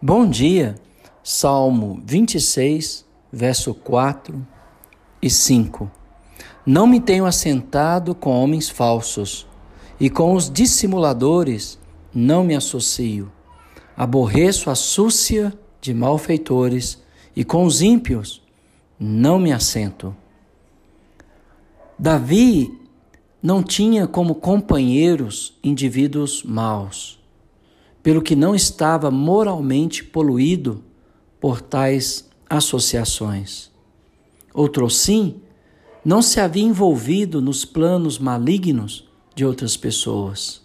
[0.00, 0.74] Bom dia,
[1.24, 4.46] Salmo 26, verso 4
[5.22, 5.90] e 5.
[6.66, 9.46] Não me tenho assentado com homens falsos,
[9.98, 11.78] e com os dissimuladores
[12.14, 13.32] não me associo.
[13.96, 17.02] Aborreço a súcia de malfeitores,
[17.34, 18.42] e com os ímpios
[19.00, 20.14] não me assento.
[21.98, 22.70] Davi
[23.42, 27.18] não tinha como companheiros indivíduos maus
[28.06, 30.80] pelo que não estava moralmente poluído
[31.40, 33.68] por tais associações.
[34.54, 35.40] Outro sim,
[36.04, 40.62] não se havia envolvido nos planos malignos de outras pessoas.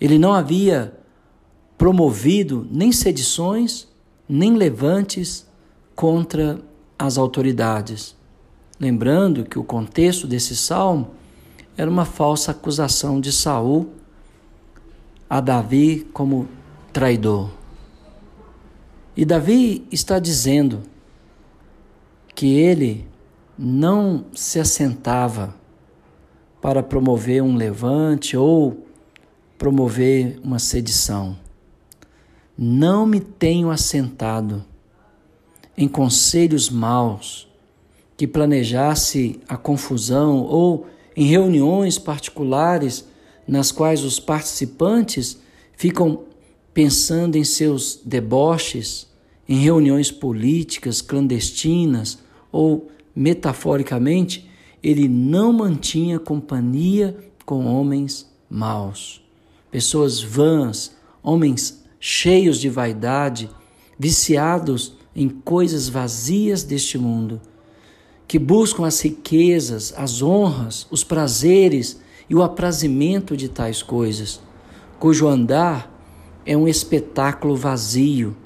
[0.00, 0.98] Ele não havia
[1.76, 3.86] promovido nem sedições,
[4.26, 5.46] nem levantes
[5.94, 6.58] contra
[6.98, 8.16] as autoridades.
[8.80, 11.10] Lembrando que o contexto desse salmo
[11.76, 13.90] era uma falsa acusação de Saul
[15.28, 16.48] a Davi como
[16.92, 17.50] traidor.
[19.16, 20.82] E Davi está dizendo
[22.34, 23.08] que ele
[23.58, 25.54] não se assentava
[26.60, 28.86] para promover um levante ou
[29.56, 31.36] promover uma sedição.
[32.56, 34.64] Não me tenho assentado
[35.76, 37.48] em conselhos maus
[38.16, 43.06] que planejasse a confusão ou em reuniões particulares
[43.46, 45.38] nas quais os participantes
[45.76, 46.24] ficam
[46.74, 49.06] pensando em seus deboches,
[49.48, 52.18] em reuniões políticas clandestinas
[52.50, 54.48] ou, metaforicamente,
[54.82, 59.22] ele não mantinha companhia com homens maus,
[59.70, 63.48] pessoas vãs, homens cheios de vaidade,
[63.98, 67.40] viciados em coisas vazias deste mundo,
[68.28, 74.40] que buscam as riquezas, as honras, os prazeres e o aprazimento de tais coisas,
[74.98, 75.92] cujo andar
[76.44, 78.36] é um espetáculo vazio,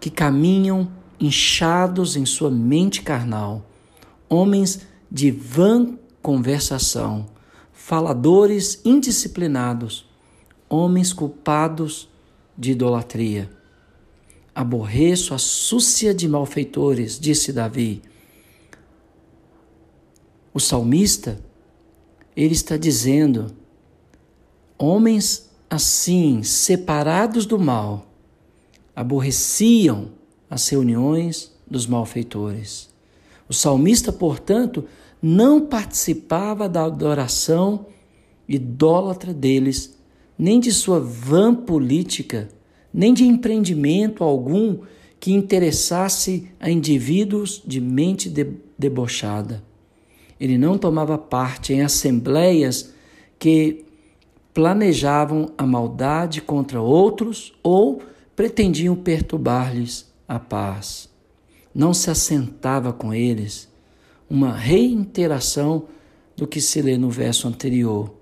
[0.00, 3.66] que caminham inchados em sua mente carnal,
[4.28, 7.26] homens de vã conversação,
[7.72, 10.06] faladores indisciplinados,
[10.68, 12.08] homens culpados
[12.56, 13.50] de idolatria.
[14.54, 18.02] Aborreço a súcia de malfeitores, disse Davi.
[20.52, 21.40] O salmista
[22.38, 23.52] ele está dizendo:
[24.78, 28.06] homens assim, separados do mal,
[28.94, 30.12] aborreciam
[30.48, 32.88] as reuniões dos malfeitores.
[33.48, 34.84] O salmista, portanto,
[35.20, 37.86] não participava da adoração
[38.48, 39.98] idólatra deles,
[40.38, 42.48] nem de sua vã política,
[42.94, 44.78] nem de empreendimento algum
[45.18, 48.32] que interessasse a indivíduos de mente
[48.78, 49.67] debochada.
[50.40, 52.92] Ele não tomava parte em assembleias
[53.38, 53.84] que
[54.54, 58.02] planejavam a maldade contra outros ou
[58.34, 61.08] pretendiam perturbar-lhes a paz.
[61.74, 63.68] Não se assentava com eles,
[64.28, 65.84] uma reiteração
[66.36, 68.12] do que se lê no verso anterior.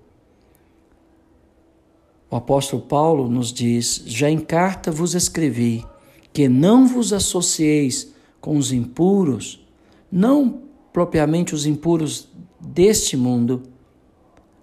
[2.29, 5.85] O apóstolo Paulo nos diz: Já em carta vos escrevi
[6.33, 9.65] que não vos associeis com os impuros,
[10.11, 13.63] não propriamente os impuros deste mundo,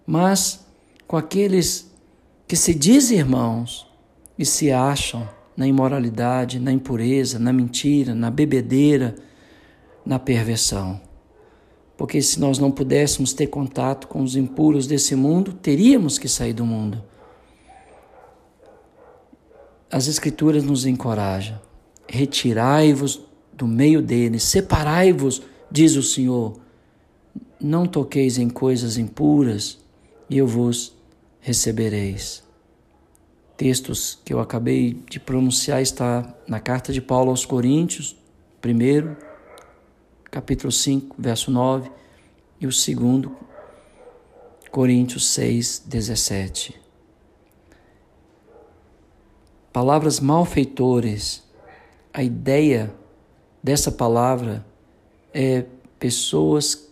[0.06, 0.66] mas
[1.06, 1.90] com aqueles
[2.46, 3.86] que se dizem irmãos
[4.38, 9.14] e se acham na imoralidade, na impureza, na mentira, na bebedeira,
[10.04, 11.00] na perversão.
[11.96, 16.52] Porque se nós não pudéssemos ter contato com os impuros desse mundo, teríamos que sair
[16.52, 17.02] do mundo.
[19.90, 21.60] As Escrituras nos encorajam:
[22.08, 23.20] retirai-vos
[23.52, 25.42] do meio deles, separai-vos
[25.74, 26.60] diz o Senhor:
[27.60, 29.80] Não toqueis em coisas impuras,
[30.30, 30.94] e eu vos
[31.40, 32.44] recebereis.
[33.56, 38.16] Textos que eu acabei de pronunciar está na carta de Paulo aos Coríntios,
[38.60, 39.16] primeiro,
[40.30, 41.90] capítulo 5, verso 9,
[42.60, 43.36] e o segundo,
[44.70, 46.80] Coríntios 6, 17.
[49.72, 51.42] Palavras malfeitores,
[52.12, 52.94] a ideia
[53.62, 54.64] dessa palavra
[55.34, 55.66] é,
[55.98, 56.88] pessoas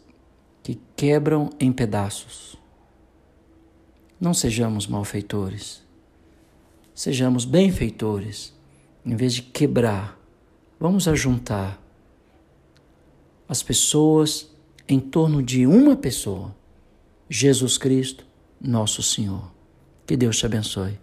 [0.64, 2.56] que quebram em pedaços.
[4.20, 5.82] Não sejamos malfeitores,
[6.94, 8.52] sejamos benfeitores.
[9.04, 10.16] Em vez de quebrar,
[10.78, 11.80] vamos ajuntar
[13.48, 14.48] as pessoas
[14.88, 16.54] em torno de uma pessoa,
[17.28, 18.24] Jesus Cristo,
[18.60, 19.50] nosso Senhor.
[20.06, 20.98] Que Deus te abençoe.